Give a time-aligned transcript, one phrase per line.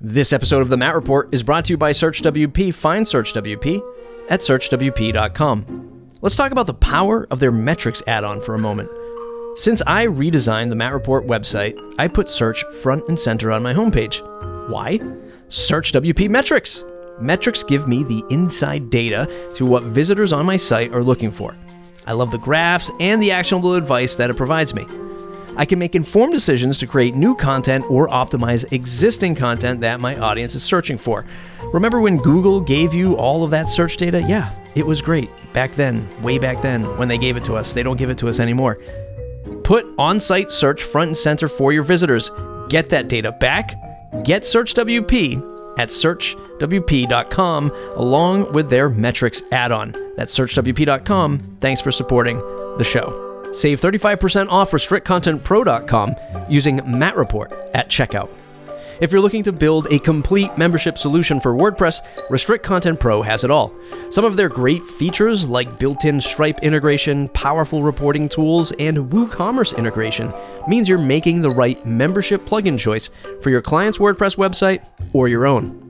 [0.00, 2.72] This episode of the Matt Report is brought to you by SearchWP.
[2.72, 3.82] Find SearchWP
[4.30, 6.10] at searchwp.com.
[6.20, 8.88] Let's talk about the power of their metrics add on for a moment.
[9.56, 13.74] Since I redesigned the Matt Report website, I put search front and center on my
[13.74, 14.20] homepage.
[14.70, 14.98] Why?
[15.48, 16.84] SearchWP metrics.
[17.20, 21.56] Metrics give me the inside data to what visitors on my site are looking for.
[22.06, 24.86] I love the graphs and the actionable advice that it provides me.
[25.58, 30.16] I can make informed decisions to create new content or optimize existing content that my
[30.16, 31.26] audience is searching for.
[31.72, 34.22] Remember when Google gave you all of that search data?
[34.22, 37.72] Yeah, it was great back then, way back then, when they gave it to us.
[37.72, 38.78] They don't give it to us anymore.
[39.64, 42.30] Put on site search front and center for your visitors.
[42.68, 43.74] Get that data back.
[44.24, 49.92] Get SearchWP at searchwp.com along with their metrics add on.
[50.16, 51.38] That's searchwp.com.
[51.60, 52.38] Thanks for supporting
[52.78, 53.27] the show.
[53.52, 56.14] Save 35% off restrictcontentpro.com
[56.48, 58.30] using MattReport at checkout.
[59.00, 63.44] If you're looking to build a complete membership solution for WordPress, Restrict Content Pro has
[63.44, 63.72] it all.
[64.10, 69.76] Some of their great features, like built in Stripe integration, powerful reporting tools, and WooCommerce
[69.76, 70.32] integration,
[70.66, 75.46] means you're making the right membership plugin choice for your client's WordPress website or your
[75.46, 75.84] own.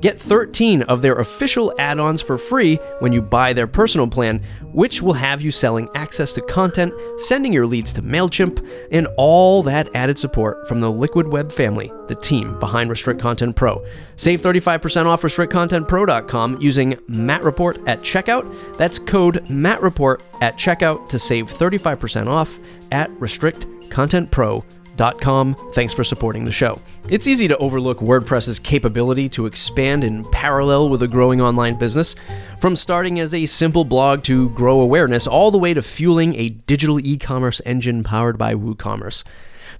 [0.00, 4.40] Get 13 of their official add ons for free when you buy their personal plan,
[4.72, 9.62] which will have you selling access to content, sending your leads to MailChimp, and all
[9.62, 13.84] that added support from the Liquid Web family, the team behind Restrict Content Pro.
[14.16, 18.76] Save 35% off RestrictContentPro.com using Matt Report at checkout.
[18.76, 22.58] That's code Matt Report at checkout to save 35% off
[22.92, 25.54] at RestrictContentPro.com WordPress.com.
[25.72, 26.80] Thanks for supporting the show.
[27.10, 32.14] It's easy to overlook WordPress's capability to expand in parallel with a growing online business.
[32.58, 36.48] From starting as a simple blog to grow awareness, all the way to fueling a
[36.48, 39.24] digital e commerce engine powered by WooCommerce.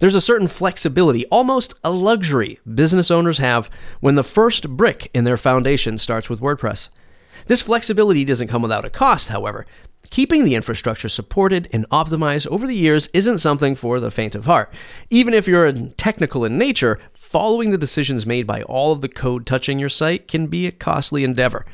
[0.01, 3.69] There's a certain flexibility, almost a luxury, business owners have
[4.01, 6.89] when the first brick in their foundation starts with WordPress.
[7.47, 9.67] This flexibility doesn't come without a cost, however.
[10.11, 14.47] Keeping the infrastructure supported and optimized over the years isn't something for the faint of
[14.47, 14.73] heart.
[15.11, 19.45] Even if you're technical in nature, following the decisions made by all of the code
[19.45, 21.67] touching your site can be a costly endeavor.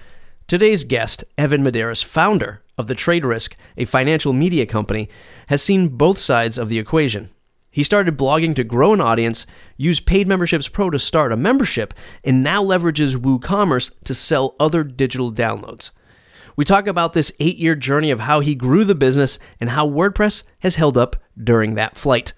[0.49, 5.09] Today's guest, Evan Medeiros, founder of the Trade Risk, a financial media company,
[5.47, 7.31] has seen both sides of the equation.
[7.71, 9.47] He started blogging to grow an audience,
[9.77, 14.85] used Paid Memberships Pro to start a membership, and now leverages WooCommerce to sell other
[14.85, 15.93] digital downloads.
[16.57, 19.89] We talk about this eight year journey of how he grew the business and how
[19.89, 22.33] WordPress has held up during that flight.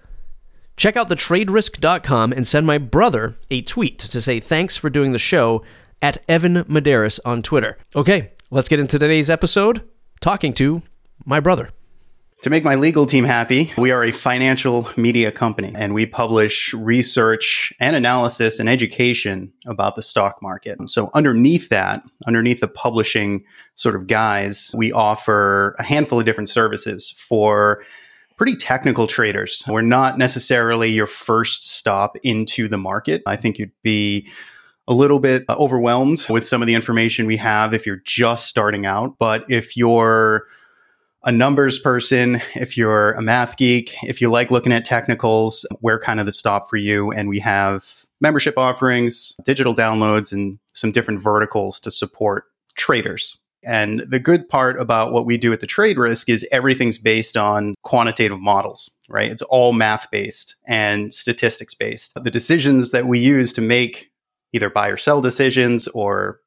[0.76, 5.18] Check out thetraderisk.com and send my brother a tweet to say thanks for doing the
[5.18, 5.62] show
[6.02, 7.78] at Evan Medeiros on Twitter.
[7.94, 9.82] Okay, let's get into today's episode
[10.20, 10.82] talking to
[11.24, 11.70] my brother.
[12.46, 16.72] To make my legal team happy, we are a financial media company and we publish
[16.74, 20.78] research and analysis and education about the stock market.
[20.88, 23.42] So, underneath that, underneath the publishing
[23.74, 27.82] sort of guise, we offer a handful of different services for
[28.36, 29.64] pretty technical traders.
[29.66, 33.24] We're not necessarily your first stop into the market.
[33.26, 34.28] I think you'd be
[34.86, 38.86] a little bit overwhelmed with some of the information we have if you're just starting
[38.86, 39.18] out.
[39.18, 40.46] But if you're
[41.26, 45.98] a numbers person, if you're a math geek, if you like looking at technicals, we're
[45.98, 47.10] kind of the stop for you.
[47.10, 52.44] And we have membership offerings, digital downloads, and some different verticals to support
[52.76, 53.36] traders.
[53.64, 57.36] And the good part about what we do at the trade risk is everything's based
[57.36, 59.30] on quantitative models, right?
[59.30, 62.14] It's all math based and statistics based.
[62.14, 64.12] The decisions that we use to make
[64.52, 66.40] either buy or sell decisions or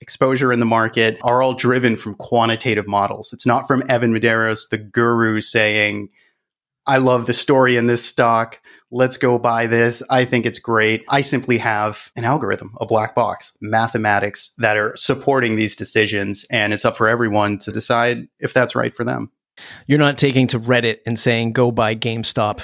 [0.00, 3.32] exposure in the market are all driven from quantitative models.
[3.32, 6.08] It's not from Evan Medeiros, the guru, saying,
[6.86, 8.60] I love the story in this stock.
[8.90, 10.02] Let's go buy this.
[10.10, 11.04] I think it's great.
[11.08, 16.44] I simply have an algorithm, a black box, mathematics that are supporting these decisions.
[16.50, 19.30] And it's up for everyone to decide if that's right for them.
[19.86, 22.62] You're not taking to Reddit and saying, go buy GameStop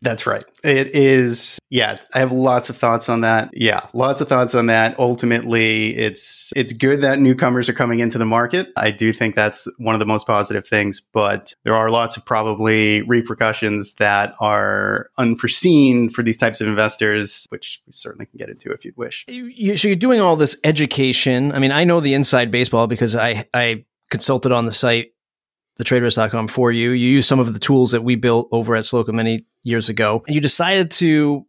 [0.00, 0.44] that's right.
[0.62, 3.50] It is yeah, I have lots of thoughts on that.
[3.52, 4.98] Yeah, lots of thoughts on that.
[4.98, 8.68] Ultimately, it's it's good that newcomers are coming into the market.
[8.76, 12.24] I do think that's one of the most positive things, but there are lots of
[12.24, 18.48] probably repercussions that are unforeseen for these types of investors, which we certainly can get
[18.48, 19.24] into if you'd wish.
[19.28, 21.52] You, so you're doing all this education.
[21.52, 25.12] I mean, I know the inside baseball because I I consulted on the site
[25.80, 26.90] thetraderisk.com for you.
[26.90, 30.22] You use some of the tools that we built over at Slocum many years ago.
[30.26, 31.46] And you decided to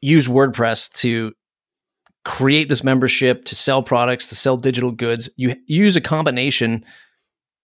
[0.00, 1.32] use WordPress to
[2.24, 5.28] create this membership, to sell products, to sell digital goods.
[5.36, 6.84] You use a combination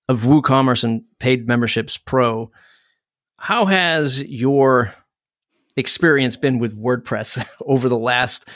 [0.09, 2.51] of WooCommerce and paid memberships pro.
[3.39, 4.93] How has your
[5.77, 8.49] experience been with WordPress over the last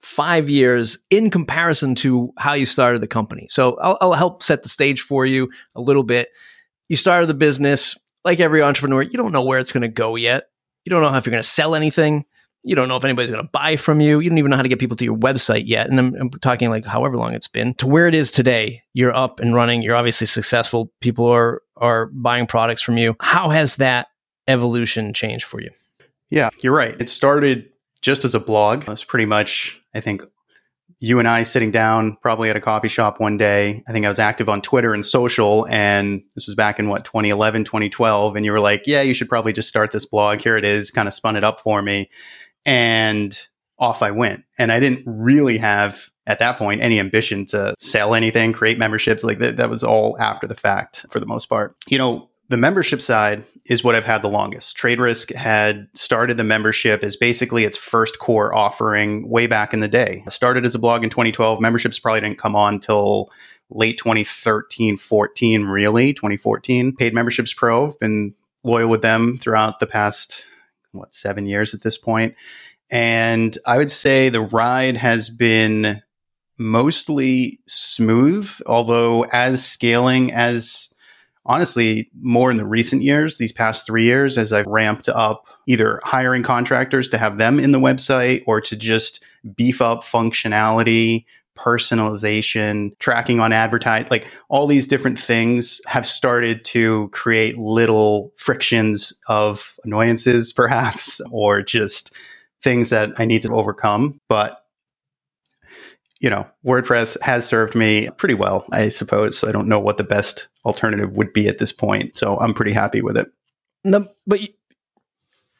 [0.00, 3.46] five years in comparison to how you started the company.
[3.50, 6.30] So I'll, I'll help set the stage for you a little bit.
[6.90, 9.00] You started the business like every entrepreneur.
[9.00, 10.48] You don't know where it's going to go yet.
[10.84, 12.24] You don't know if you're going to sell anything.
[12.64, 14.18] You don't know if anybody's going to buy from you.
[14.18, 15.88] You don't even know how to get people to your website yet.
[15.88, 18.82] And I'm, I'm, talking like however long it's been to where it is today.
[18.92, 19.82] You're up and running.
[19.82, 20.92] You're obviously successful.
[21.00, 23.14] People are are buying products from you.
[23.20, 24.08] How has that
[24.48, 25.70] evolution changed for you?
[26.28, 27.00] Yeah, you're right.
[27.00, 27.70] It started
[28.02, 28.82] just as a blog.
[28.82, 30.24] It was pretty much, I think,
[31.00, 33.82] you and I sitting down probably at a coffee shop one day.
[33.88, 37.04] I think I was active on Twitter and social, and this was back in what,
[37.04, 38.36] 2011, 2012.
[38.36, 40.42] And you were like, yeah, you should probably just start this blog.
[40.42, 42.10] Here it is, kind of spun it up for me.
[42.66, 43.36] And
[43.78, 44.44] off I went.
[44.58, 49.24] And I didn't really have at that point any ambition to sell anything, create memberships.
[49.24, 51.74] Like that, that was all after the fact for the most part.
[51.88, 54.76] You know, the membership side is what I've had the longest.
[54.76, 59.78] Trade Risk had started the membership as basically its first core offering way back in
[59.78, 60.24] the day.
[60.28, 61.60] Started as a blog in 2012.
[61.60, 63.30] Memberships probably didn't come on till
[63.70, 66.96] late 2013, 14, really, 2014.
[66.96, 70.44] Paid Memberships Pro, been loyal with them throughout the past,
[70.90, 72.34] what, seven years at this point.
[72.90, 76.02] And I would say the ride has been
[76.58, 80.89] mostly smooth, although as scaling as
[81.46, 86.00] honestly more in the recent years, these past three years, as I've ramped up either
[86.04, 89.24] hiring contractors to have them in the website or to just
[89.56, 91.24] beef up functionality,
[91.56, 99.12] personalization, tracking on advertise, like all these different things have started to create little frictions
[99.28, 102.14] of annoyances, perhaps, or just
[102.62, 104.20] things that I need to overcome.
[104.28, 104.59] But
[106.20, 109.38] you know, WordPress has served me pretty well, I suppose.
[109.38, 112.16] So I don't know what the best alternative would be at this point.
[112.16, 113.28] So I'm pretty happy with it.
[113.84, 114.40] No, but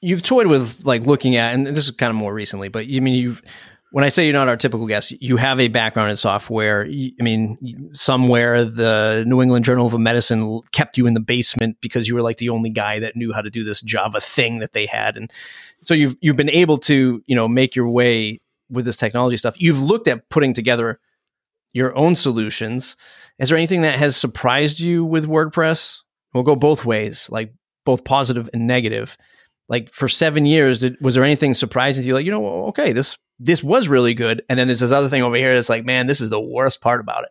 [0.03, 2.87] you, have toyed with like looking at, and this is kind of more recently, but
[2.87, 3.43] you I mean you've
[3.93, 6.85] when I say you're not our typical guest, you have a background in software.
[6.85, 12.07] I mean, somewhere the New England Journal of Medicine kept you in the basement because
[12.07, 14.75] you were like the only guy that knew how to do this Java thing that
[14.75, 15.33] they had, and
[15.81, 19.61] so you've you've been able to you know make your way with this technology stuff.
[19.61, 21.01] You've looked at putting together
[21.73, 22.97] your own solutions.
[23.39, 26.01] Is there anything that has surprised you with WordPress?
[26.35, 27.53] We'll go both ways, like
[27.85, 29.17] both positive and negative.
[29.69, 32.15] Like for seven years, did, was there anything surprising to you?
[32.15, 35.23] Like, you know, okay, this this was really good, and then there's this other thing
[35.23, 37.31] over here that's like, man, this is the worst part about it.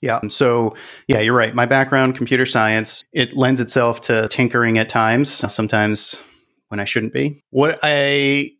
[0.00, 0.18] Yeah.
[0.20, 0.74] And so,
[1.08, 1.54] yeah, you're right.
[1.54, 6.16] My background, computer science, it lends itself to tinkering at times, sometimes
[6.68, 7.40] when I shouldn't be.
[7.50, 8.50] What I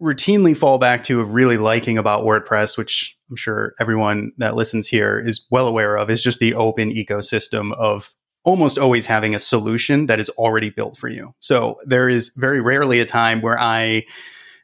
[0.00, 4.88] routinely fall back to of really liking about WordPress, which I'm sure everyone that listens
[4.88, 9.38] here is well aware of, is just the open ecosystem of almost always having a
[9.38, 11.34] solution that is already built for you.
[11.40, 14.04] So there is very rarely a time where I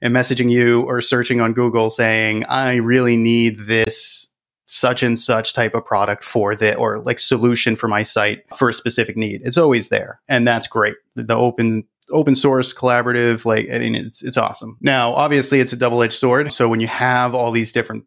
[0.03, 4.31] am messaging you or searching on Google saying, I really need this
[4.65, 8.69] such and such type of product for the or like solution for my site for
[8.69, 9.41] a specific need.
[9.45, 10.21] It's always there.
[10.29, 10.97] And that's great.
[11.15, 14.77] The open open source collaborative like i mean it's it's awesome.
[14.81, 16.53] Now obviously it's a double-edged sword.
[16.53, 18.05] So when you have all these different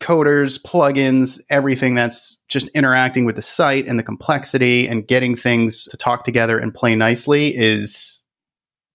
[0.00, 5.84] coders plugins everything that's just interacting with the site and the complexity and getting things
[5.84, 8.22] to talk together and play nicely is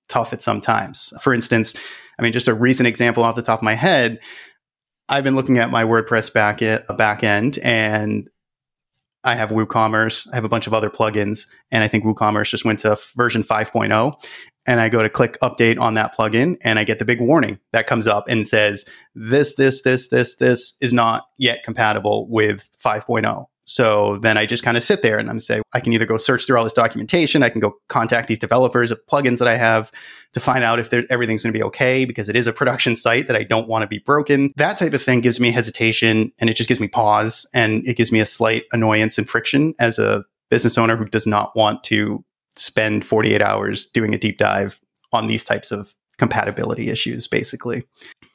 [0.10, 1.14] tough at some times.
[1.22, 1.76] For instance
[2.20, 4.20] i mean just a recent example off the top of my head
[5.10, 8.30] i've been looking at my wordpress back, uh, back end and
[9.28, 10.30] I have WooCommerce.
[10.32, 13.44] I have a bunch of other plugins, and I think WooCommerce just went to version
[13.44, 14.14] 5.0.
[14.66, 17.60] And I go to click update on that plugin, and I get the big warning
[17.74, 22.70] that comes up and says, This, this, this, this, this is not yet compatible with
[22.82, 23.48] 5.0.
[23.68, 26.18] So then I just kind of sit there and I'm say, I can either go
[26.18, 29.58] search through all this documentation, I can go contact these developers of plugins that I
[29.58, 29.92] have
[30.34, 33.28] to find out if everything's going to be okay because it is a production site
[33.28, 34.54] that I don't want to be broken.
[34.56, 37.98] That type of thing gives me hesitation and it just gives me pause and it
[37.98, 41.84] gives me a slight annoyance and friction as a business owner who does not want
[41.84, 42.24] to
[42.56, 44.80] spend 48 hours doing a deep dive
[45.12, 47.84] on these types of compatibility issues, basically.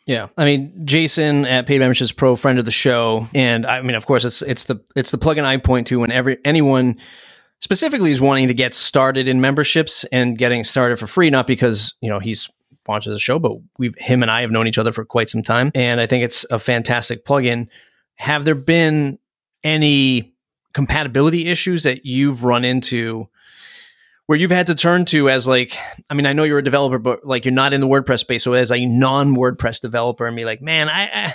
[0.07, 3.95] Yeah, I mean Jason at Paid Memberships Pro, friend of the show, and I mean,
[3.95, 6.97] of course, it's it's the it's the plugin I point to when every anyone
[7.61, 11.95] specifically is wanting to get started in memberships and getting started for free, not because
[12.01, 12.51] you know he's
[12.87, 15.43] watches the show, but we've him and I have known each other for quite some
[15.43, 17.69] time, and I think it's a fantastic plugin.
[18.17, 19.19] Have there been
[19.63, 20.35] any
[20.73, 23.29] compatibility issues that you've run into
[24.33, 25.77] where you've had to turn to as like
[26.09, 28.43] i mean i know you're a developer but like you're not in the wordpress space
[28.43, 31.35] so as a non-wordpress developer and be like man I, I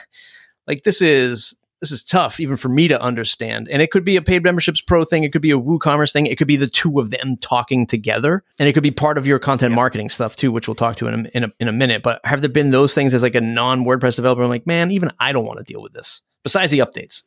[0.65, 3.69] like this is this is tough even for me to understand.
[3.69, 5.23] And it could be a paid memberships pro thing.
[5.23, 6.25] It could be a WooCommerce thing.
[6.25, 8.43] It could be the two of them talking together.
[8.57, 9.75] And it could be part of your content yeah.
[9.75, 12.01] marketing stuff too, which we'll talk to in a, in a, in a minute.
[12.01, 14.41] But have there been those things as like a non WordPress developer?
[14.41, 17.21] I'm like, man, even I don't want to deal with this besides the updates.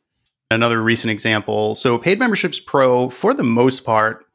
[0.51, 1.75] Another recent example.
[1.75, 4.25] So paid memberships pro, for the most part,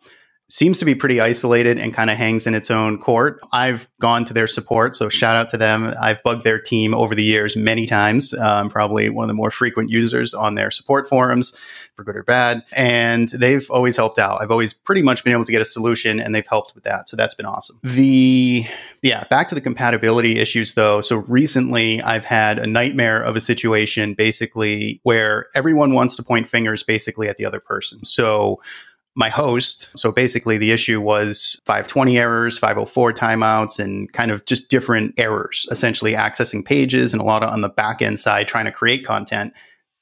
[0.48, 3.40] seems to be pretty isolated and kind of hangs in its own court.
[3.52, 5.92] I've gone to their support, so shout out to them.
[6.00, 8.32] I've bugged their team over the years many times.
[8.32, 11.56] I'm probably one of the more frequent users on their support forums,
[11.96, 14.40] for good or bad, and they've always helped out.
[14.40, 17.08] I've always pretty much been able to get a solution, and they've helped with that.
[17.08, 17.80] So that's been awesome.
[17.82, 18.66] The
[19.02, 21.00] yeah, back to the compatibility issues though.
[21.00, 26.48] So recently, I've had a nightmare of a situation, basically where everyone wants to point
[26.48, 28.04] fingers basically at the other person.
[28.04, 28.60] So
[29.16, 29.88] my host.
[29.96, 35.66] So basically, the issue was 520 errors, 504 timeouts, and kind of just different errors,
[35.70, 39.06] essentially accessing pages and a lot of on the back end side trying to create
[39.06, 39.54] content,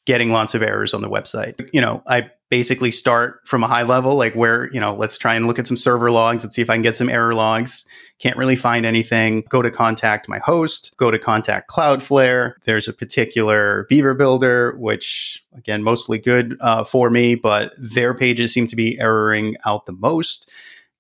[0.05, 1.69] getting lots of errors on the website.
[1.73, 5.35] You know, I basically start from a high level, like where, you know, let's try
[5.35, 6.45] and look at some server logs.
[6.45, 7.85] Let's see if I can get some error logs.
[8.21, 9.43] Can't really find anything.
[9.49, 12.53] Go to contact my host, go to contact Cloudflare.
[12.65, 18.53] There's a particular Beaver builder, which again, mostly good uh, for me, but their pages
[18.53, 20.49] seem to be erroring out the most.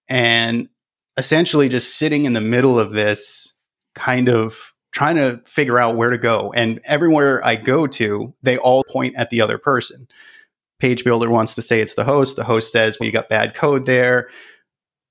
[0.09, 0.69] And
[1.17, 3.55] essentially just sitting in the middle of this
[3.95, 6.53] kind of trying to figure out where to go.
[6.57, 10.09] And everywhere I go to, they all point at the other person
[10.79, 12.37] page builder wants to say it's the host.
[12.37, 14.29] The host says, well, you got bad code there.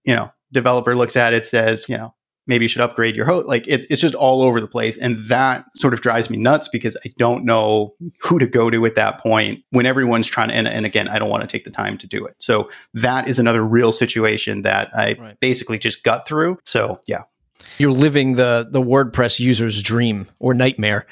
[0.04, 2.14] You know, developer looks at it, says, you know,
[2.46, 3.48] maybe you should upgrade your host.
[3.48, 4.98] Like it's, it's just all over the place.
[4.98, 8.86] And that sort of drives me nuts because I don't know who to go to
[8.86, 11.64] at that point when everyone's trying to, and, and again, I don't want to take
[11.64, 12.36] the time to do it.
[12.40, 15.40] So that is another real situation that I right.
[15.40, 16.60] basically just got through.
[16.66, 17.24] So yeah.
[17.78, 21.08] You're living the the WordPress user's dream or nightmare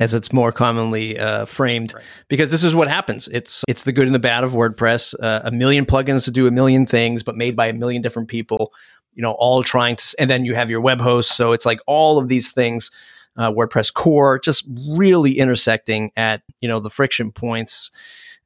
[0.00, 2.02] as it's more commonly uh, framed, right.
[2.28, 3.28] because this is what happens.
[3.28, 5.14] It's it's the good and the bad of WordPress.
[5.20, 8.28] Uh, a million plugins to do a million things, but made by a million different
[8.28, 8.72] people.
[9.14, 11.36] You know, all trying to, and then you have your web host.
[11.36, 12.90] So it's like all of these things.
[13.36, 17.92] Uh, WordPress core, just really intersecting at you know the friction points.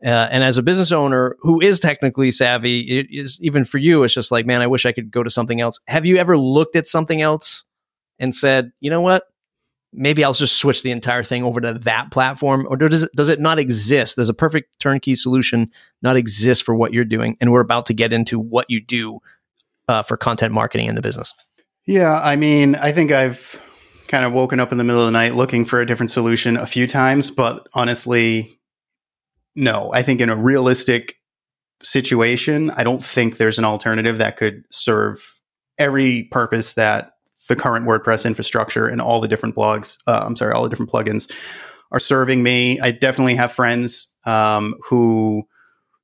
[0.04, 4.04] Uh, and as a business owner who is technically savvy, it is even for you,
[4.04, 5.80] it's just like, man, I wish I could go to something else.
[5.88, 7.64] Have you ever looked at something else
[8.18, 9.24] and said, you know what?
[9.94, 13.28] Maybe I'll just switch the entire thing over to that platform, or does it, does
[13.28, 14.16] it not exist?
[14.16, 15.70] Does a perfect turnkey solution
[16.02, 17.36] not exist for what you're doing?
[17.40, 19.20] And we're about to get into what you do
[19.88, 21.32] uh, for content marketing in the business.
[21.86, 23.60] Yeah, I mean, I think I've
[24.08, 26.56] kind of woken up in the middle of the night looking for a different solution
[26.56, 28.58] a few times, but honestly,
[29.54, 29.92] no.
[29.92, 31.16] I think in a realistic
[31.82, 35.40] situation, I don't think there's an alternative that could serve
[35.78, 37.12] every purpose that
[37.48, 40.90] the current WordPress infrastructure and all the different blogs, uh, I'm sorry, all the different
[40.90, 41.30] plugins
[41.92, 42.80] are serving me.
[42.80, 45.44] I definitely have friends um, who,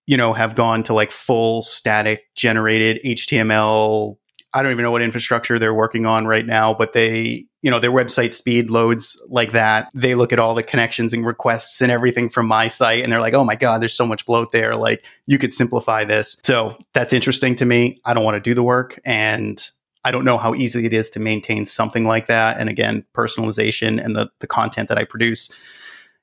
[0.06, 4.16] you know, have gone to like full static generated HTML.
[4.52, 7.78] I don't even know what infrastructure they're working on right now, but they, you know,
[7.78, 9.88] their website speed loads like that.
[9.94, 13.20] They look at all the connections and requests and everything from my site and they're
[13.20, 14.76] like, oh my God, there's so much bloat there.
[14.76, 16.38] Like you could simplify this.
[16.42, 18.00] So that's interesting to me.
[18.04, 19.00] I don't want to do the work.
[19.04, 19.60] And
[20.04, 22.58] I don't know how easy it is to maintain something like that.
[22.58, 25.50] And again, personalization and the, the content that I produce,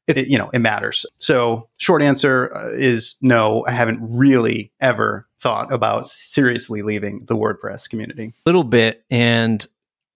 [0.08, 1.06] it, it you know, it matters.
[1.18, 7.36] So short answer uh, is no, I haven't really ever thought about seriously leaving the
[7.36, 8.34] WordPress community.
[8.46, 9.66] Little bit and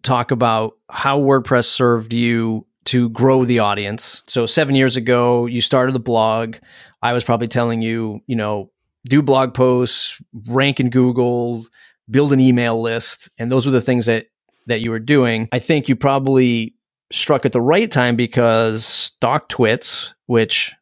[0.02, 4.24] talk about how WordPress served you to grow the audience.
[4.28, 6.56] So 7 years ago, you started the blog.
[7.04, 8.72] I was probably telling you, you know,
[9.06, 11.66] do blog posts, rank in Google,
[12.12, 14.28] build an email list, and those were the things that
[14.68, 15.48] that you were doing.
[15.52, 16.76] I think you probably
[17.12, 20.74] struck at the right time because StockTwits, which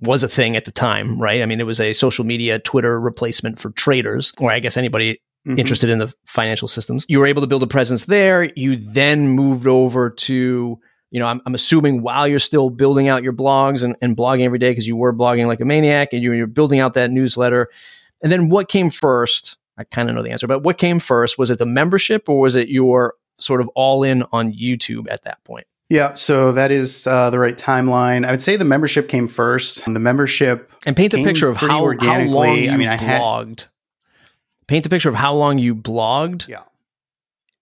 [0.00, 1.42] was a thing at the time, right?
[1.42, 5.20] I mean, it was a social media Twitter replacement for traders, or I guess anybody
[5.46, 5.58] mm-hmm.
[5.58, 7.06] interested in the financial systems.
[7.08, 8.50] You were able to build a presence there.
[8.56, 10.78] You then moved over to,
[11.10, 14.44] you know, I'm, I'm assuming while you're still building out your blogs and, and blogging
[14.44, 17.10] every day because you were blogging like a maniac and you, you're building out that
[17.10, 17.68] newsletter.
[18.22, 19.56] And then what came first?
[19.78, 21.38] I kind of know the answer, but what came first?
[21.38, 25.22] Was it the membership or was it your sort of all in on YouTube at
[25.24, 25.66] that point?
[25.88, 28.26] Yeah, so that is uh, the right timeline.
[28.26, 29.84] I would say the membership came first.
[29.84, 33.60] The membership and paint the picture of how, how long you I mean, I blogged.
[33.60, 33.64] Had,
[34.68, 36.48] paint the picture of how long you blogged.
[36.48, 36.62] Yeah.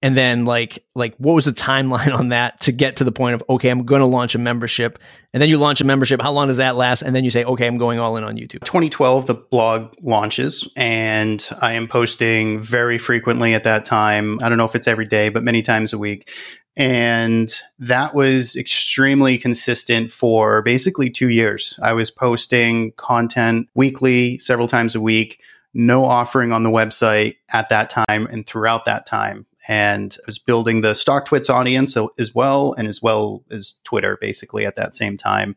[0.02, 3.34] And then like like what was the timeline on that to get to the point
[3.34, 4.98] of okay i'm going to launch a membership?
[5.32, 7.02] And then you launch a membership how long does that last?
[7.02, 8.64] And then you say okay i'm going all in on youtube.
[8.64, 14.40] 2012 the blog launches and i am posting very frequently at that time.
[14.42, 16.30] I don't know if it's every day but many times a week.
[16.76, 21.78] And that was extremely consistent for basically two years.
[21.82, 25.40] I was posting content weekly several times a week
[25.72, 30.38] no offering on the website at that time and throughout that time and I was
[30.38, 35.16] building the StockTwits audience as well, and as well as Twitter, basically at that same
[35.16, 35.56] time.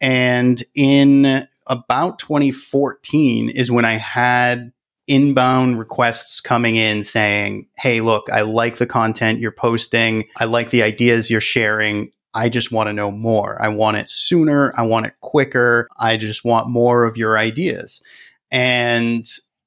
[0.00, 4.72] And in about 2014 is when I had
[5.06, 10.24] inbound requests coming in saying, Hey, look, I like the content you're posting.
[10.36, 12.10] I like the ideas you're sharing.
[12.34, 13.60] I just want to know more.
[13.62, 14.74] I want it sooner.
[14.76, 15.88] I want it quicker.
[15.98, 18.02] I just want more of your ideas.
[18.50, 19.24] And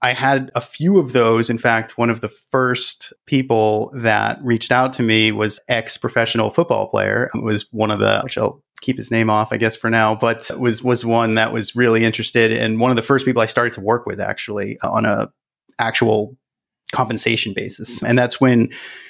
[0.08, 1.50] I had a few of those.
[1.50, 6.50] In fact, one of the first people that reached out to me was ex professional
[6.50, 7.30] football player.
[7.36, 10.16] It was one of the, which I'll keep his name off, I guess, for now,
[10.16, 12.54] but was, was one that was really interested.
[12.54, 15.30] And one of the first people I started to work with actually uh, on a
[15.78, 16.38] actual
[16.94, 18.02] compensation basis.
[18.02, 18.70] And that's when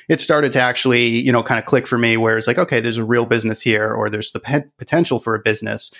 [0.10, 2.80] it started to actually, you know, kind of click for me where it's like, okay,
[2.80, 5.94] there's a real business here or there's the potential for a business.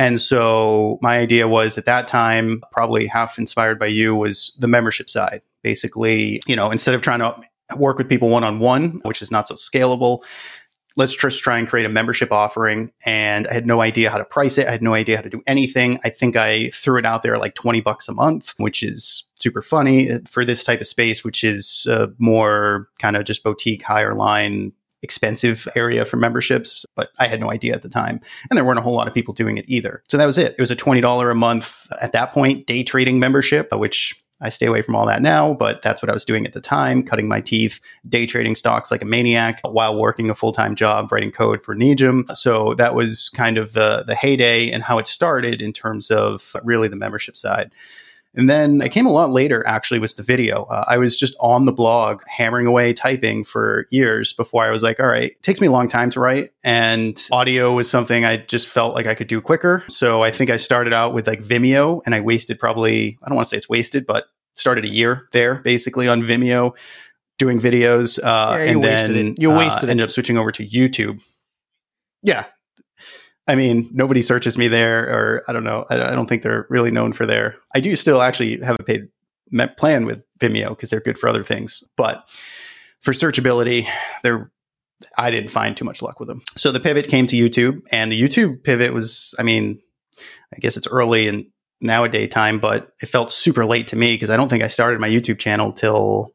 [0.00, 4.66] And so my idea was at that time, probably half inspired by you, was the
[4.66, 5.42] membership side.
[5.62, 7.36] Basically, you know, instead of trying to
[7.76, 10.24] work with people one on one, which is not so scalable,
[10.96, 12.92] let's just try and create a membership offering.
[13.04, 14.66] And I had no idea how to price it.
[14.66, 16.00] I had no idea how to do anything.
[16.02, 19.60] I think I threw it out there like 20 bucks a month, which is super
[19.60, 24.14] funny for this type of space, which is uh, more kind of just boutique, higher
[24.14, 28.20] line expensive area for memberships, but I had no idea at the time.
[28.48, 30.02] And there weren't a whole lot of people doing it either.
[30.08, 30.52] So that was it.
[30.52, 34.22] It was a $20 a month uh, at that point day trading membership, uh, which
[34.42, 36.62] I stay away from all that now, but that's what I was doing at the
[36.62, 37.78] time, cutting my teeth,
[38.08, 42.34] day trading stocks like a maniac while working a full-time job writing code for NEJM.
[42.34, 46.52] So that was kind of the the heyday and how it started in terms of
[46.54, 47.70] uh, really the membership side.
[48.34, 50.64] And then it came a lot later, actually, was the video.
[50.64, 54.82] Uh, I was just on the blog hammering away typing for years before I was
[54.82, 56.50] like, all right, it takes me a long time to write.
[56.62, 59.82] And audio was something I just felt like I could do quicker.
[59.88, 63.34] So I think I started out with like Vimeo and I wasted probably, I don't
[63.34, 66.76] want to say it's wasted, but started a year there basically on Vimeo
[67.38, 68.18] doing videos.
[68.22, 71.20] Uh, yeah, and then you wasted uh, ended up switching over to YouTube.
[72.22, 72.44] Yeah,
[73.50, 75.84] I mean, nobody searches me there, or I don't know.
[75.90, 77.56] I, I, don't think they're really known for their.
[77.74, 79.08] I do still actually have a paid
[79.76, 82.24] plan with Vimeo because they're good for other things, but
[83.00, 83.88] for searchability,
[84.22, 84.52] they're.
[85.18, 86.42] I didn't find too much luck with them.
[86.56, 89.80] So the pivot came to YouTube, and the YouTube pivot was, I mean,
[90.54, 94.30] I guess it's early in nowadays time, but it felt super late to me because
[94.30, 96.34] I don't think I started my YouTube channel till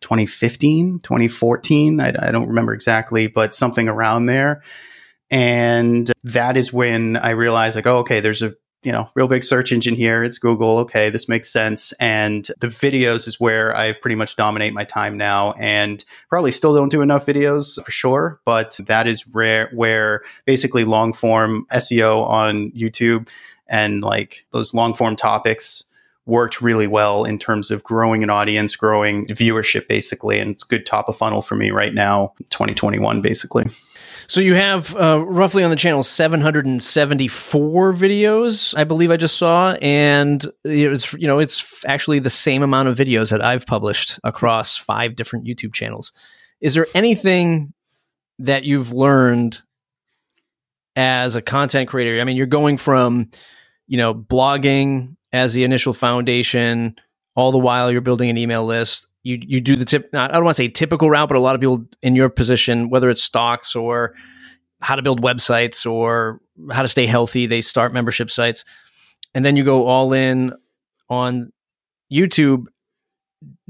[0.00, 2.00] 2015, 2014.
[2.00, 4.62] I, I don't remember exactly, but something around there
[5.30, 9.42] and that is when I realized like, oh, okay, there's a you know, real big
[9.42, 10.22] search engine here.
[10.22, 10.78] It's Google.
[10.80, 11.92] Okay, this makes sense.
[11.94, 16.74] And the videos is where I pretty much dominate my time now, and probably still
[16.74, 18.40] don't do enough videos for sure.
[18.44, 23.28] But that is rare, where basically long form SEO on YouTube
[23.66, 25.84] and like those long form topics
[26.26, 30.38] worked really well in terms of growing an audience, growing viewership, basically.
[30.38, 33.64] And it's good top of funnel for me right now, 2021, basically.
[34.26, 39.72] So you have uh, roughly on the channel 774 videos, I believe I just saw,
[39.82, 44.76] and it's you know it's actually the same amount of videos that I've published across
[44.76, 46.12] five different YouTube channels.
[46.60, 47.74] Is there anything
[48.38, 49.62] that you've learned
[50.96, 52.20] as a content creator?
[52.20, 53.30] I mean, you're going from
[53.86, 56.96] you know blogging as the initial foundation,
[57.34, 60.12] all the while you're building an email list you you do the tip.
[60.12, 62.28] Not, I don't want to say typical route, but a lot of people in your
[62.28, 64.14] position, whether it's stocks or
[64.80, 68.64] how to build websites or how to stay healthy, they start membership sites,
[69.34, 70.52] and then you go all in
[71.08, 71.52] on
[72.12, 72.66] YouTube.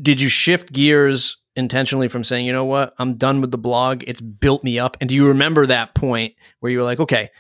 [0.01, 4.03] Did you shift gears intentionally from saying, you know what, I'm done with the blog.
[4.07, 4.97] It's built me up.
[5.01, 7.31] And do you remember that point where you were like, okay,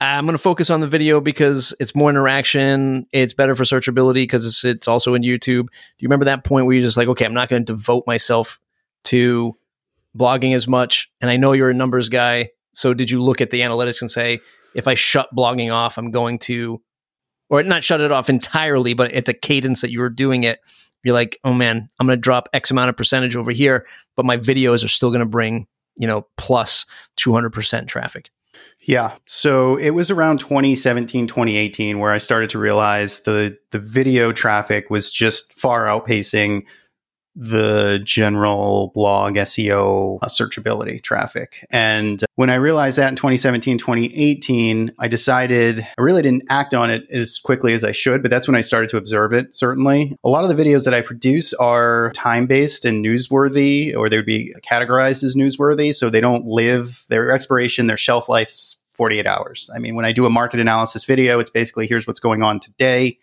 [0.00, 3.06] I'm going to focus on the video because it's more interaction.
[3.12, 5.66] It's better for searchability because it's, it's also in YouTube.
[5.66, 8.06] Do you remember that point where you're just like, okay, I'm not going to devote
[8.06, 8.58] myself
[9.04, 9.56] to
[10.16, 11.12] blogging as much?
[11.20, 12.50] And I know you're a numbers guy.
[12.72, 14.40] So did you look at the analytics and say,
[14.74, 16.80] if I shut blogging off, I'm going to,
[17.50, 20.60] or not shut it off entirely, but it's a cadence that you were doing it.
[21.02, 23.86] You're like, oh man, I'm going to drop X amount of percentage over here,
[24.16, 26.86] but my videos are still going to bring, you know, plus
[27.18, 28.30] 200% traffic.
[28.82, 29.16] Yeah.
[29.24, 34.90] So it was around 2017, 2018 where I started to realize the the video traffic
[34.90, 36.64] was just far outpacing
[37.36, 41.64] the general blog SEO uh, searchability traffic.
[41.70, 46.90] And when I realized that in 2017, 2018, I decided I really didn't act on
[46.90, 50.16] it as quickly as I should, but that's when I started to observe it, certainly.
[50.24, 54.16] A lot of the videos that I produce are time based and newsworthy, or they
[54.16, 55.94] would be categorized as newsworthy.
[55.94, 59.70] So they don't live, their expiration, their shelf life's 48 hours.
[59.74, 62.60] I mean, when I do a market analysis video, it's basically here's what's going on
[62.60, 63.18] today,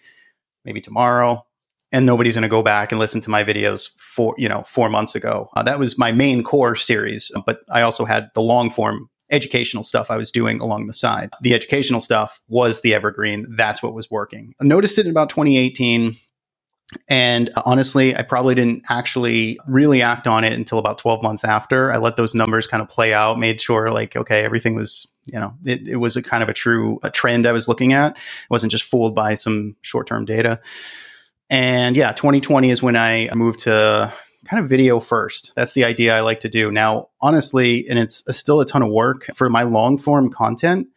[0.65, 1.45] maybe tomorrow,
[1.91, 4.89] and nobody's going to go back and listen to my videos for you know four
[4.89, 5.49] months ago.
[5.55, 9.83] Uh, that was my main core series, but I also had the long form educational
[9.83, 11.29] stuff I was doing along the side.
[11.41, 13.45] The educational stuff was the evergreen.
[13.55, 14.53] That's what was working.
[14.61, 16.15] I noticed it in about 2018.
[17.09, 21.91] And honestly, I probably didn't actually really act on it until about 12 months after.
[21.91, 25.37] I let those numbers kind of play out, made sure like, okay, everything was, you
[25.37, 28.15] know, it, it was a kind of a true a trend I was looking at.
[28.15, 28.19] I
[28.49, 30.61] wasn't just fooled by some short term data.
[31.49, 34.13] And yeah, 2020 is when I moved to
[34.45, 35.53] kind of video first.
[35.55, 36.71] That's the idea I like to do.
[36.71, 40.87] Now, honestly, and it's still a ton of work for my long form content.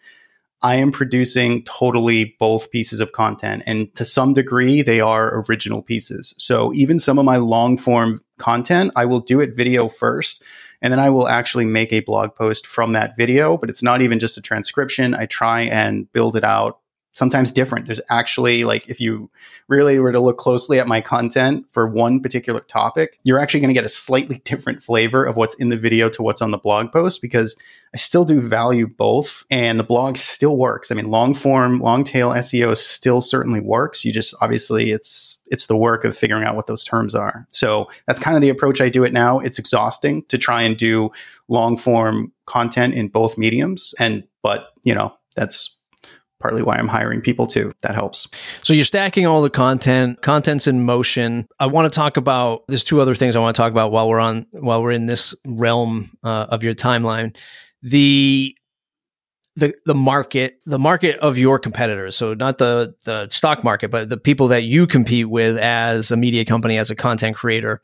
[0.63, 3.63] I am producing totally both pieces of content.
[3.67, 6.35] And to some degree, they are original pieces.
[6.37, 10.43] So even some of my long form content, I will do it video first.
[10.83, 14.03] And then I will actually make a blog post from that video, but it's not
[14.03, 15.15] even just a transcription.
[15.15, 16.81] I try and build it out
[17.13, 17.87] sometimes different.
[17.87, 19.31] There's actually like if you
[19.69, 23.71] really were to look closely at my content for one particular topic, you're actually going
[23.71, 26.59] to get a slightly different flavor of what's in the video to what's on the
[26.59, 27.57] blog post because
[27.93, 30.93] I still do value both and the blog still works.
[30.93, 34.05] I mean, long form, long tail SEO still certainly works.
[34.05, 37.47] You just obviously it's it's the work of figuring out what those terms are.
[37.49, 39.41] So that's kind of the approach I do it now.
[39.41, 41.11] It's exhausting to try and do
[41.49, 45.80] long form content in both mediums and but, you know, that's
[46.41, 47.73] partly why I'm hiring people too.
[47.83, 48.29] That helps.
[48.63, 51.47] So you're stacking all the content, content's in motion.
[51.59, 54.09] I want to talk about there's two other things I want to talk about while
[54.09, 57.37] we're on while we're in this realm uh, of your timeline.
[57.83, 58.57] The
[59.57, 62.17] the the market, the market of your competitors.
[62.17, 66.17] So not the the stock market, but the people that you compete with as a
[66.17, 67.83] media company, as a content creator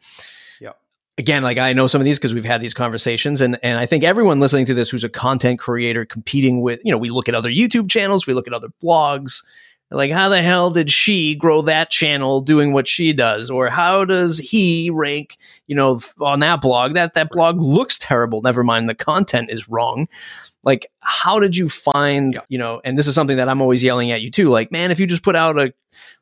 [1.18, 3.86] again, like I know some of these because we've had these conversations, and and I
[3.86, 7.28] think everyone listening to this who's a content creator competing with, you know, we look
[7.28, 9.44] at other YouTube channels, we look at other blogs.
[9.88, 13.50] Like, how the hell did she grow that channel doing what she does?
[13.50, 15.36] Or how does he rank,
[15.68, 16.94] you know, on that blog?
[16.94, 18.42] That that blog looks terrible.
[18.42, 20.08] Never mind, the content is wrong.
[20.64, 22.40] Like, how did you find, yeah.
[22.48, 24.48] you know, and this is something that I'm always yelling at you too.
[24.48, 25.72] Like, man, if you just put out a,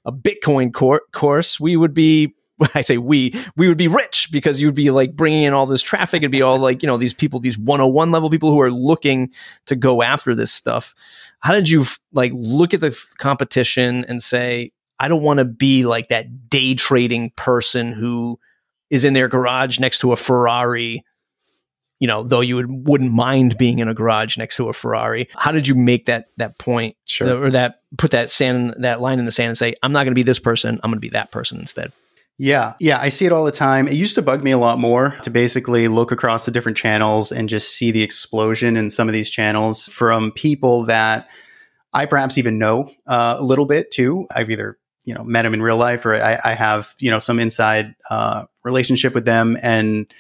[0.05, 2.35] a Bitcoin cor- course, we would be
[2.75, 5.67] I say we, we would be rich because you would be like bringing in all
[5.67, 6.23] this traffic.
[6.23, 9.33] It'd be all like, you know, these people, these 101 level people who are looking
[9.67, 10.95] to go after this stuff.
[11.41, 15.85] How did you like look at the competition and say, I don't want to be
[15.85, 18.39] like that day trading person who
[18.91, 21.05] is in their garage next to a Ferrari,
[21.99, 25.29] you know, though you would, wouldn't mind being in a garage next to a Ferrari.
[25.35, 27.45] How did you make that, that point sure.
[27.45, 30.13] or that put that sand, that line in the sand and say, I'm not going
[30.13, 30.79] to be this person.
[30.83, 31.93] I'm going to be that person instead?
[32.37, 33.87] Yeah, yeah, I see it all the time.
[33.87, 37.31] It used to bug me a lot more to basically look across the different channels
[37.31, 41.29] and just see the explosion in some of these channels from people that
[41.93, 44.27] I perhaps even know uh, a little bit too.
[44.35, 47.21] I've either you know met them in real life or I, I have you know
[47.21, 50.13] some inside uh, relationship with them, and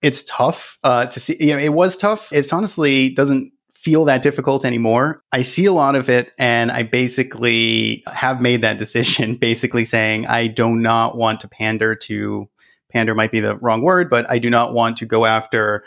[0.00, 1.36] it's tough uh, to see.
[1.40, 2.32] You know, it was tough.
[2.32, 3.52] It's honestly doesn't
[3.86, 5.22] feel that difficult anymore.
[5.30, 10.26] I see a lot of it and I basically have made that decision, basically saying
[10.26, 12.48] I do not want to pander to,
[12.90, 15.84] pander might be the wrong word, but I do not want to go after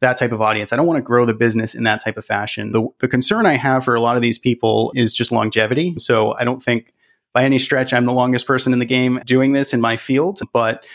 [0.00, 0.72] that type of audience.
[0.72, 2.70] I don't want to grow the business in that type of fashion.
[2.70, 5.96] The, the concern I have for a lot of these people is just longevity.
[5.98, 6.94] So I don't think
[7.32, 10.38] by any stretch I'm the longest person in the game doing this in my field,
[10.52, 10.86] but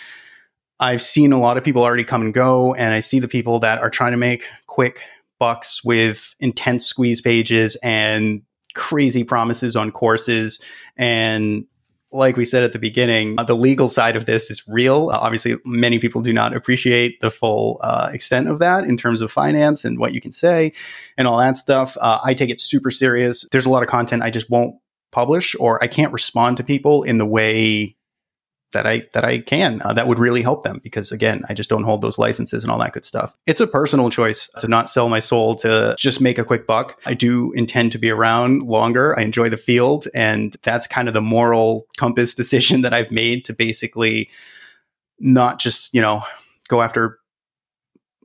[0.80, 3.60] I've seen a lot of people already come and go, and I see the people
[3.60, 5.02] that are trying to make quick
[5.46, 8.42] bucks with intense squeeze pages and
[8.74, 10.60] crazy promises on courses
[10.98, 11.66] and
[12.12, 15.10] like we said at the beginning, uh, the legal side of this is real.
[15.12, 19.22] Uh, obviously, many people do not appreciate the full uh, extent of that in terms
[19.22, 20.72] of finance and what you can say
[21.18, 21.98] and all that stuff.
[22.00, 23.46] Uh, I take it super serious.
[23.52, 24.76] There's a lot of content I just won't
[25.12, 27.95] publish or I can't respond to people in the way
[28.76, 31.70] that I that I can uh, that would really help them because again I just
[31.70, 33.36] don't hold those licenses and all that good stuff.
[33.48, 37.02] It's a personal choice to not sell my soul to just make a quick buck.
[37.06, 39.18] I do intend to be around longer.
[39.18, 43.46] I enjoy the field and that's kind of the moral compass decision that I've made
[43.46, 44.30] to basically
[45.20, 46.24] not just, you know,
[46.68, 47.20] go after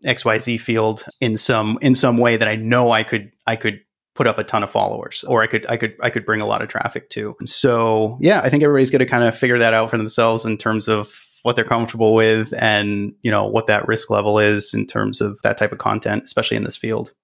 [0.04, 3.82] XYZ field in some in some way that I know I could I could
[4.20, 6.46] put up a ton of followers or I could I could I could bring a
[6.46, 7.34] lot of traffic to.
[7.46, 10.58] So, yeah, I think everybody's going to kind of figure that out for themselves in
[10.58, 11.10] terms of
[11.42, 15.40] what they're comfortable with and, you know, what that risk level is in terms of
[15.40, 17.14] that type of content, especially in this field.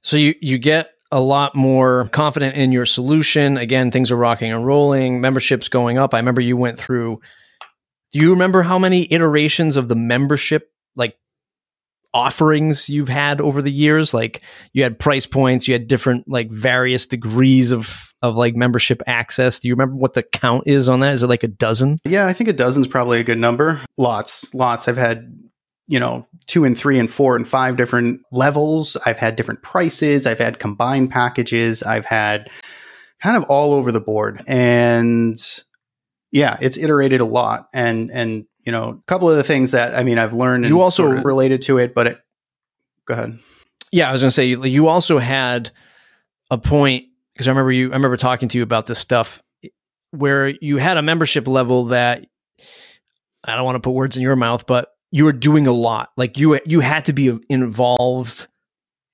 [0.00, 3.58] So you, you get a lot more confident in your solution.
[3.58, 6.14] Again, things are rocking and rolling, memberships going up.
[6.14, 7.20] I remember you went through
[8.12, 11.18] do you remember how many iterations of the membership like
[12.16, 14.14] offerings you've had over the years?
[14.14, 19.02] Like you had price points, you had different like various degrees of of like membership
[19.06, 19.60] access.
[19.60, 21.14] Do you remember what the count is on that?
[21.14, 21.98] Is it like a dozen?
[22.04, 23.80] Yeah, I think a dozen's probably a good number.
[23.98, 24.88] Lots, lots.
[24.88, 25.32] I've had
[25.88, 28.96] you know, two and three and four and five different levels.
[29.06, 30.26] I've had different prices.
[30.26, 31.82] I've had combined packages.
[31.82, 32.50] I've had
[33.22, 34.42] kind of all over the board.
[34.48, 35.36] And
[36.32, 37.68] yeah, it's iterated a lot.
[37.72, 40.74] And, and, you know, a couple of the things that, I mean, I've learned and
[40.74, 42.20] you also sort of related to it, but it,
[43.06, 43.38] go ahead.
[43.92, 45.70] Yeah, I was going to say, you also had
[46.50, 49.42] a point because I remember you, I remember talking to you about this stuff
[50.10, 52.26] where you had a membership level that
[53.44, 56.10] I don't want to put words in your mouth, but you were doing a lot.
[56.16, 58.48] Like you you had to be involved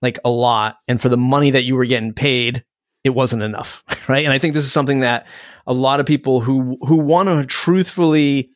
[0.00, 2.64] like a lot and for the money that you were getting paid,
[3.04, 4.24] it wasn't enough, right?
[4.24, 5.26] And I think this is something that
[5.66, 8.50] a lot of people who who want to truthfully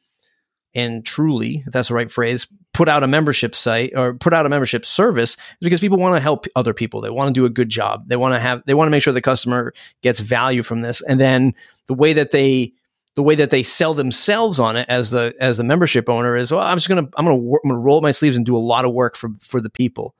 [0.76, 4.44] and truly, if that's the right phrase, put out a membership site or put out
[4.44, 7.00] a membership service because people want to help other people.
[7.00, 8.06] They want to do a good job.
[8.08, 11.00] They want to have they want to make sure the customer gets value from this.
[11.00, 11.54] And then
[11.86, 12.74] the way that they
[13.14, 16.52] the way that they sell themselves on it as the as the membership owner is
[16.52, 18.58] well i'm just gonna i'm gonna i'm gonna roll up my sleeves and do a
[18.58, 20.14] lot of work for for the people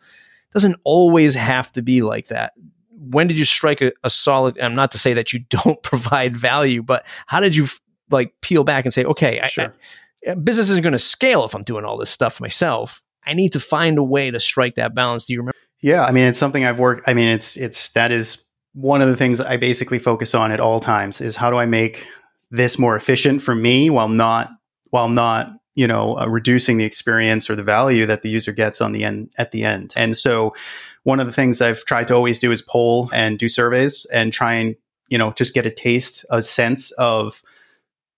[0.49, 2.55] it doesn't always have to be like that
[2.90, 6.35] when did you strike a, a solid i'm not to say that you don't provide
[6.35, 7.69] value but how did you
[8.09, 9.64] like peel back and say okay sure.
[9.64, 9.71] I, I,
[10.43, 13.03] business isn't going to scale if i'm doing all this stuff myself.
[13.25, 15.25] I need to find a way to strike that balance.
[15.25, 15.57] Do you remember?
[15.83, 19.09] Yeah i mean it's something i've worked i mean it's it's that is one of
[19.09, 22.07] the things I basically focus on at all times is how do I make
[22.51, 24.51] this more efficient for me while not
[24.91, 28.83] while not you know uh, reducing the experience or the value that the user gets
[28.83, 29.95] on the end at the end.
[29.97, 30.55] And so
[31.05, 34.31] one of the things i've tried to always do is poll and do surveys and
[34.31, 34.77] try and
[35.09, 37.43] you know just get a taste a sense of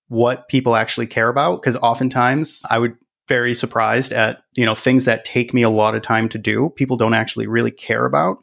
[0.09, 2.97] what people actually care about because oftentimes i would
[3.29, 6.71] very surprised at you know things that take me a lot of time to do
[6.77, 8.39] people don't actually really care about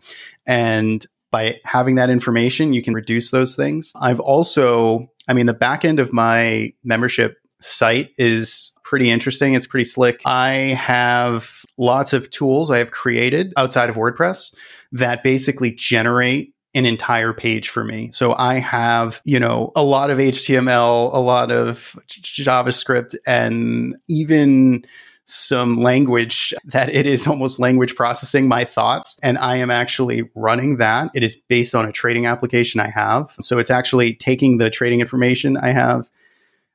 [0.47, 5.53] and by having that information you can reduce those things i've also I mean, the
[5.53, 9.53] back end of my membership site is pretty interesting.
[9.53, 10.21] It's pretty slick.
[10.25, 14.55] I have lots of tools I have created outside of WordPress
[14.91, 18.11] that basically generate an entire page for me.
[18.13, 24.85] So I have, you know, a lot of HTML, a lot of JavaScript, and even
[25.27, 29.17] some language that it is almost language processing my thoughts.
[29.23, 31.09] And I am actually running that.
[31.15, 33.35] It is based on a trading application I have.
[33.41, 36.11] So it's actually taking the trading information I have,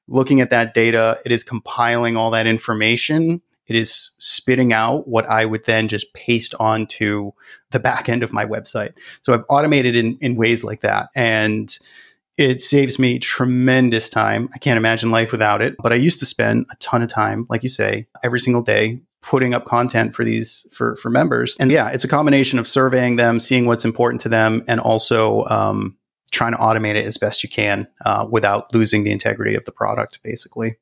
[0.08, 1.20] looking at that data.
[1.24, 3.40] It is compiling all that information.
[3.70, 7.30] It is spitting out what I would then just paste onto
[7.70, 8.94] the back end of my website.
[9.22, 11.09] So I've automated in, in ways like that.
[11.14, 11.72] And
[12.37, 14.48] it saves me tremendous time.
[14.54, 15.76] I can't imagine life without it.
[15.80, 19.02] But I used to spend a ton of time, like you say, every single day
[19.22, 21.56] putting up content for these for for members.
[21.61, 25.44] And yeah, it's a combination of surveying them, seeing what's important to them, and also
[25.44, 25.96] um,
[26.30, 29.72] trying to automate it as best you can uh, without losing the integrity of the
[29.72, 30.76] product, basically.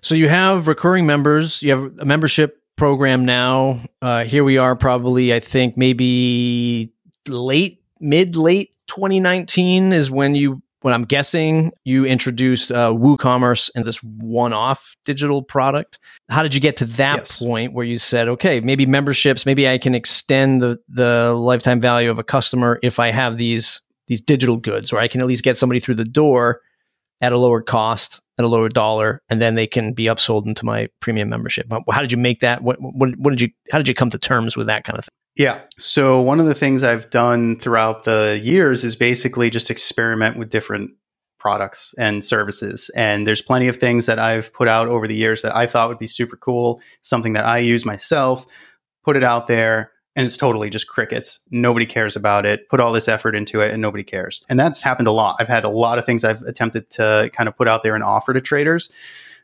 [0.00, 1.62] So you have recurring members.
[1.62, 3.80] You have a membership program now.
[4.00, 6.92] Uh, here we are, probably I think maybe
[7.28, 13.84] late mid late 2019 is when you what I'm guessing you introduced uh, WooCommerce and
[13.84, 15.98] this one-off digital product.
[16.28, 17.38] How did you get to that yes.
[17.40, 22.10] point where you said, okay, maybe memberships, maybe I can extend the the lifetime value
[22.10, 25.44] of a customer if I have these these digital goods, or I can at least
[25.44, 26.62] get somebody through the door
[27.20, 30.64] at a lower cost, at a lower dollar, and then they can be upsold into
[30.64, 31.68] my premium membership.
[31.68, 32.62] But how did you make that?
[32.62, 33.48] What, what, what did you?
[33.72, 35.14] How did you come to terms with that kind of thing?
[35.36, 35.60] Yeah.
[35.78, 40.50] So one of the things I've done throughout the years is basically just experiment with
[40.50, 40.90] different
[41.38, 42.90] products and services.
[42.96, 45.88] And there's plenty of things that I've put out over the years that I thought
[45.88, 48.44] would be super cool, something that I use myself,
[49.04, 51.38] put it out there, and it's totally just crickets.
[51.52, 52.68] Nobody cares about it.
[52.68, 54.42] Put all this effort into it and nobody cares.
[54.50, 55.36] And that's happened a lot.
[55.38, 58.02] I've had a lot of things I've attempted to kind of put out there and
[58.02, 58.90] offer to traders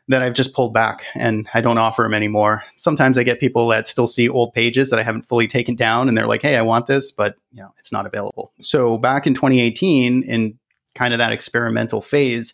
[0.09, 2.61] that I've just pulled back and I don't offer them anymore.
[2.75, 6.09] Sometimes I get people that still see old pages that I haven't fully taken down
[6.09, 9.25] and they're like, "Hey, I want this, but you know, it's not available." So back
[9.25, 10.59] in 2018 in
[10.93, 12.53] kind of that experimental phase,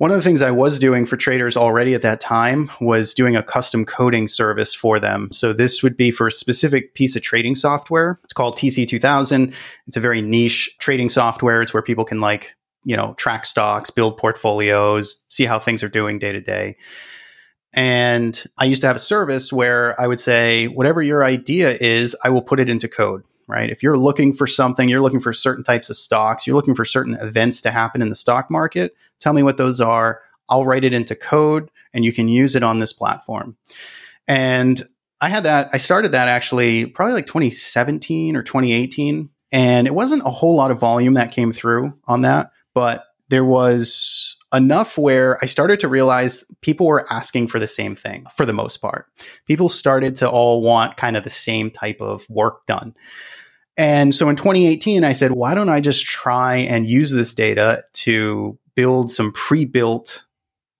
[0.00, 3.36] one of the things I was doing for traders already at that time was doing
[3.36, 5.28] a custom coding service for them.
[5.30, 8.18] So this would be for a specific piece of trading software.
[8.24, 9.54] It's called TC2000.
[9.86, 11.60] It's a very niche trading software.
[11.60, 15.88] It's where people can like you know, track stocks, build portfolios, see how things are
[15.90, 16.76] doing day to day.
[17.74, 22.16] And I used to have a service where I would say, whatever your idea is,
[22.24, 23.68] I will put it into code, right?
[23.68, 26.86] If you're looking for something, you're looking for certain types of stocks, you're looking for
[26.86, 30.20] certain events to happen in the stock market, tell me what those are.
[30.48, 33.56] I'll write it into code and you can use it on this platform.
[34.26, 34.82] And
[35.20, 39.28] I had that, I started that actually probably like 2017 or 2018.
[39.52, 43.44] And it wasn't a whole lot of volume that came through on that, but there
[43.44, 48.44] was enough where I started to realize people were asking for the same thing for
[48.44, 49.06] the most part.
[49.46, 52.94] People started to all want kind of the same type of work done.
[53.76, 57.82] And so in 2018, I said, why don't I just try and use this data
[57.94, 60.24] to build some pre built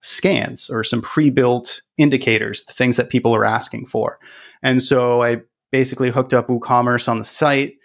[0.01, 4.19] scans or some pre built indicators, the things that people are asking for.
[4.63, 7.75] And so I basically hooked up WooCommerce on the site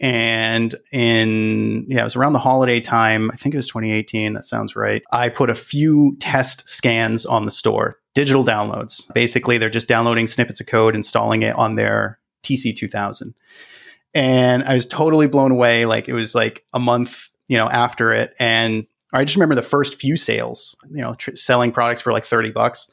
[0.00, 3.30] and in, yeah, it was around the holiday time.
[3.30, 4.32] I think it was 2018.
[4.34, 5.02] That sounds right.
[5.12, 9.12] I put a few test scans on the store, digital downloads.
[9.14, 13.34] Basically, they're just downloading snippets of code, installing it on their TC2000.
[14.14, 15.86] And I was totally blown away.
[15.86, 18.34] Like it was like a month, you know, after it.
[18.38, 22.24] And I just remember the first few sales, you know, tr- selling products for like
[22.24, 22.90] 30 bucks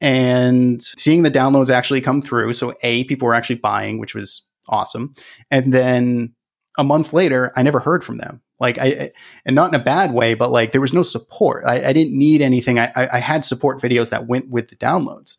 [0.00, 2.52] and seeing the downloads actually come through.
[2.52, 5.14] So, A, people were actually buying, which was awesome.
[5.50, 6.34] And then
[6.76, 8.40] a month later, I never heard from them.
[8.60, 9.12] Like I,
[9.44, 11.64] and not in a bad way, but like there was no support.
[11.64, 12.78] I, I didn't need anything.
[12.78, 15.36] I, I had support videos that went with the downloads,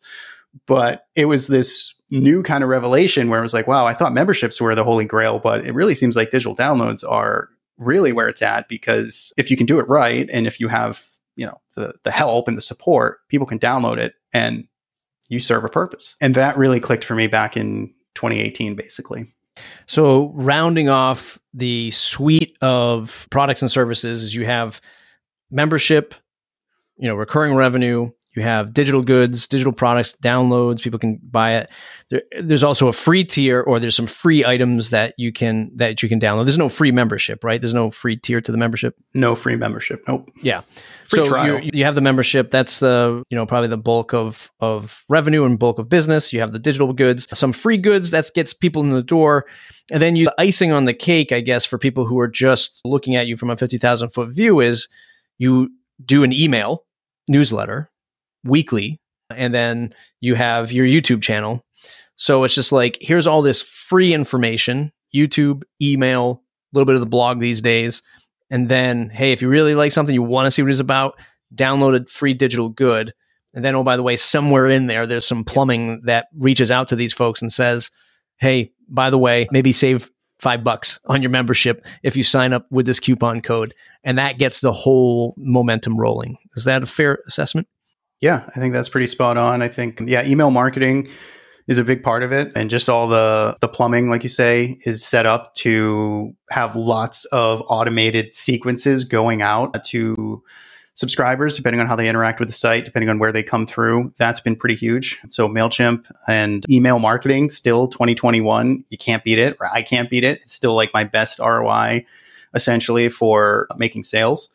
[0.66, 4.14] but it was this new kind of revelation where it was like, wow, I thought
[4.14, 8.28] memberships were the holy grail, but it really seems like digital downloads are really where
[8.28, 11.60] it's at because if you can do it right and if you have, you know,
[11.74, 14.68] the the help and the support, people can download it and
[15.28, 16.16] you serve a purpose.
[16.20, 19.26] And that really clicked for me back in 2018 basically.
[19.86, 24.80] So, rounding off the suite of products and services is you have
[25.50, 26.14] membership,
[26.96, 31.70] you know, recurring revenue, you have digital goods, digital products, downloads, people can buy it.
[32.10, 36.00] There, there's also a free tier or there's some free items that you can that
[36.02, 36.44] you can download.
[36.44, 37.60] There's no free membership, right?
[37.60, 38.94] There's no free tier to the membership.
[39.14, 40.04] No free membership.
[40.06, 40.30] Nope.
[40.42, 40.60] Yeah.
[41.08, 41.60] Free so trial.
[41.60, 42.52] you you have the membership.
[42.52, 46.32] That's the you know probably the bulk of of revenue and bulk of business.
[46.32, 49.46] You have the digital goods, some free goods that gets people in the door,
[49.90, 52.80] and then you the icing on the cake, I guess, for people who are just
[52.84, 54.88] looking at you from a fifty thousand foot view is
[55.38, 55.70] you
[56.04, 56.84] do an email
[57.28, 57.89] newsletter
[58.44, 59.00] weekly,
[59.30, 61.64] and then you have your YouTube channel.
[62.16, 67.00] So it's just like here's all this free information: YouTube, email, a little bit of
[67.00, 68.02] the blog these days
[68.50, 71.18] and then, hey, if you really like something, you want to see what it's about,
[71.54, 73.14] download a free digital good.
[73.54, 76.88] And then, oh, by the way, somewhere in there, there's some plumbing that reaches out
[76.88, 77.90] to these folks and says,
[78.38, 82.66] hey, by the way, maybe save five bucks on your membership if you sign up
[82.70, 83.74] with this coupon code.
[84.02, 86.36] And that gets the whole momentum rolling.
[86.56, 87.68] Is that a fair assessment?
[88.20, 89.62] Yeah, I think that's pretty spot on.
[89.62, 91.08] I think, yeah, email marketing
[91.70, 94.76] is a big part of it and just all the the plumbing like you say
[94.84, 100.42] is set up to have lots of automated sequences going out to
[100.94, 104.12] subscribers depending on how they interact with the site depending on where they come through.
[104.18, 105.20] That's been pretty huge.
[105.30, 110.42] So mailchimp and email marketing still 2021 you can't beat it i can't beat it.
[110.42, 112.04] It's still like my best roi
[112.52, 114.48] essentially for making sales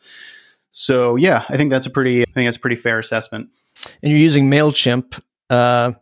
[0.78, 3.48] so yeah i think that's a pretty i think that's a pretty fair assessment
[4.02, 5.92] and you're using mailchimp uh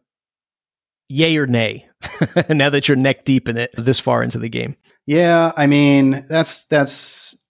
[1.09, 1.87] yay or nay
[2.49, 4.75] now that you're neck deep in it this far into the game
[5.07, 7.41] yeah i mean that's that's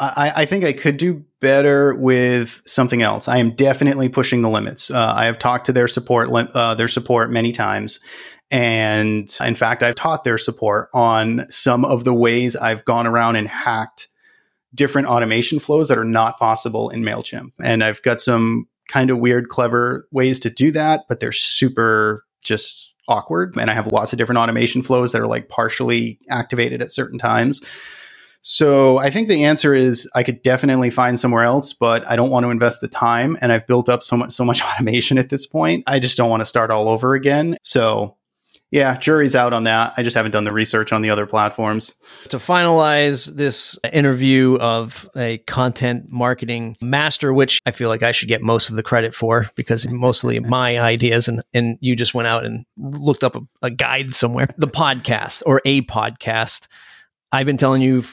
[0.00, 3.26] I, I think I could do better with something else.
[3.26, 4.92] I am definitely pushing the limits.
[4.92, 7.98] Uh, I have talked to their support, uh, their support many times,
[8.48, 13.34] and in fact, I've taught their support on some of the ways I've gone around
[13.34, 14.06] and hacked
[14.78, 17.50] different automation flows that are not possible in Mailchimp.
[17.62, 22.24] And I've got some kind of weird, clever ways to do that, but they're super
[22.42, 23.54] just awkward.
[23.58, 27.18] And I have lots of different automation flows that are like partially activated at certain
[27.18, 27.60] times.
[28.40, 32.30] So I think the answer is I could definitely find somewhere else, but I don't
[32.30, 33.36] want to invest the time.
[33.42, 35.84] And I've built up so much so much automation at this point.
[35.86, 37.56] I just don't want to start all over again.
[37.62, 38.16] So
[38.70, 39.94] yeah, jury's out on that.
[39.96, 41.94] I just haven't done the research on the other platforms.
[42.28, 48.28] To finalize this interview of a content marketing master, which I feel like I should
[48.28, 52.28] get most of the credit for because mostly my ideas and, and you just went
[52.28, 54.48] out and looked up a, a guide somewhere.
[54.58, 56.68] The podcast or a podcast.
[57.32, 58.04] I've been telling you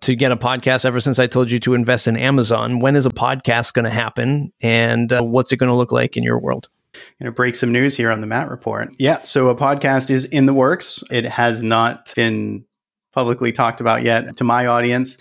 [0.00, 2.80] to get a podcast ever since I told you to invest in Amazon.
[2.80, 6.16] When is a podcast going to happen and uh, what's it going to look like
[6.16, 6.70] in your world?
[7.22, 8.94] To break some news here on the Matt Report.
[8.98, 11.04] Yeah, so a podcast is in the works.
[11.10, 12.64] It has not been
[13.12, 15.18] publicly talked about yet to my audience,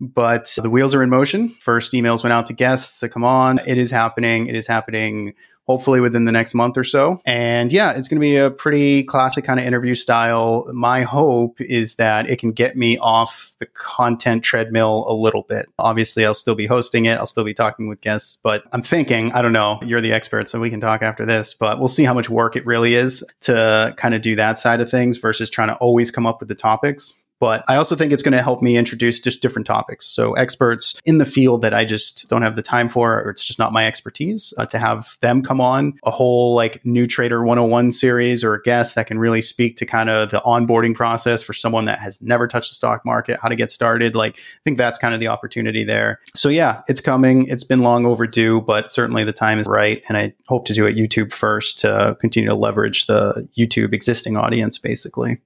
[0.00, 1.48] but the wheels are in motion.
[1.48, 3.60] First emails went out to guests to come on.
[3.66, 4.46] It is happening.
[4.46, 5.34] It is happening
[5.66, 7.20] hopefully within the next month or so.
[7.24, 10.66] And yeah, it's going to be a pretty classic kind of interview style.
[10.72, 15.68] My hope is that it can get me off the content treadmill a little bit.
[15.78, 19.32] Obviously, I'll still be hosting it, I'll still be talking with guests, but I'm thinking,
[19.32, 22.04] I don't know, you're the expert, so we can talk after this, but we'll see
[22.04, 25.48] how much work it really is to kind of do that side of things versus
[25.48, 27.14] trying to always come up with the topics.
[27.42, 30.06] But I also think it's going to help me introduce just different topics.
[30.06, 33.44] So experts in the field that I just don't have the time for, or it's
[33.44, 37.40] just not my expertise, uh, to have them come on a whole like new trader
[37.42, 41.42] 101 series or a guest that can really speak to kind of the onboarding process
[41.42, 44.14] for someone that has never touched the stock market, how to get started.
[44.14, 46.20] Like I think that's kind of the opportunity there.
[46.36, 47.48] So yeah, it's coming.
[47.48, 50.00] It's been long overdue, but certainly the time is right.
[50.06, 54.36] And I hope to do it YouTube first to continue to leverage the YouTube existing
[54.36, 55.40] audience basically.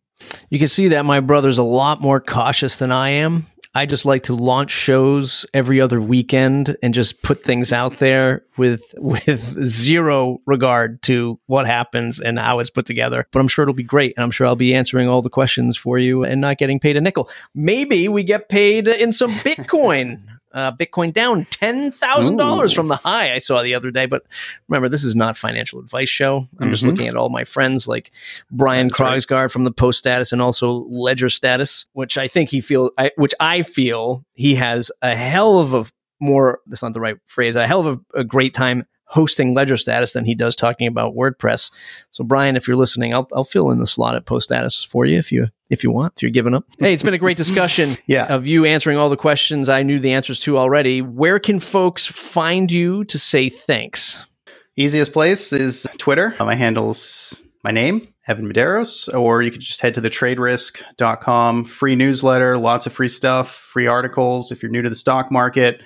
[0.51, 3.47] You can see that my brother's a lot more cautious than I am.
[3.77, 8.43] I just like to launch shows every other weekend and just put things out there
[8.57, 13.27] with with zero regard to what happens and how it's put together.
[13.31, 15.77] But I'm sure it'll be great, and I'm sure I'll be answering all the questions
[15.77, 17.29] for you and not getting paid a nickel.
[17.55, 20.36] Maybe we get paid in some Bitcoin.
[20.57, 24.07] Uh, Bitcoin down ten thousand dollars from the high I saw the other day.
[24.07, 24.23] But
[24.69, 26.37] remember, this is not financial advice show.
[26.37, 26.71] I'm mm-hmm.
[26.71, 28.11] just looking at all my friends like
[28.51, 29.51] Brian Krogsgard right.
[29.51, 33.35] from the Post Status and also Ledger Status, which I think he feel, I, which
[33.39, 35.85] I feel he has a hell of a
[36.21, 36.61] more.
[36.67, 37.55] That's not the right phrase.
[37.55, 41.15] A hell of a, a great time hosting ledger status than he does talking about
[41.15, 41.71] WordPress.
[42.11, 45.07] So Brian, if you're listening, I'll, I'll fill in the slot at post status for
[45.07, 46.65] you if you if you want, if you're giving up.
[46.79, 48.27] Hey, it's been a great discussion yeah.
[48.27, 51.01] of you answering all the questions I knew the answers to already.
[51.03, 54.25] Where can folks find you to say thanks?
[54.77, 56.35] Easiest place is Twitter.
[56.39, 61.97] My handle's my name, Evan Medeiros, or you could just head to the traderisk.com free
[61.97, 64.53] newsletter, lots of free stuff, free articles.
[64.53, 65.81] If you're new to the stock market,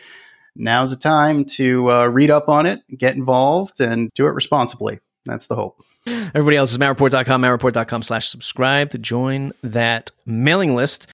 [0.60, 5.00] now's the time to uh, read up on it, get involved, and do it responsibly.
[5.26, 5.82] That's the hope.
[6.06, 11.06] Everybody else is mattreport.com, mattreport.com slash subscribe to join that mailing list.